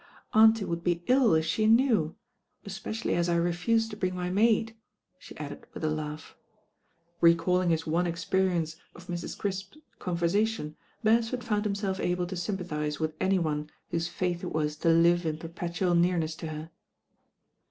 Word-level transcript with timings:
Auntie 0.33 0.65
would 0.65 0.83
be 0.83 1.03
iU 1.07 1.35
if 1.35 1.45
she 1.45 1.67
knew, 1.67 2.15
especially 2.65 3.13
as 3.13 3.29
I 3.29 3.35
refused 3.35 3.91
to 3.91 3.95
bring 3.95 4.15
my 4.15 4.31
maid," 4.31 4.75
she 5.19 5.37
added 5.37 5.67
with 5.75 5.83
a 5.83 5.91
laugh. 5.91 6.35
Recalling 7.21 7.69
his 7.69 7.85
one 7.85 8.07
experience 8.07 8.77
of 8.95 9.05
Mrs. 9.05 9.37
Crisp's 9.37 9.77
conversation, 9.99 10.75
Bereaford 11.03 11.43
found 11.43 11.65
himself 11.65 11.99
able 11.99 12.25
to 12.25 12.35
sym 12.35 12.57
paAise 12.57 12.99
with 12.99 13.13
any 13.21 13.37
one 13.37 13.69
whose 13.91 14.07
fate 14.07 14.41
it 14.41 14.51
was 14.51 14.75
to 14.77 14.89
live 14.89 15.23
in 15.23 15.37
perpetual 15.37 15.93
nearness 15.93 16.33
to 16.37 16.47
her. 16.47 16.71